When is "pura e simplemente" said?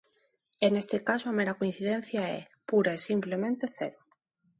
2.69-3.71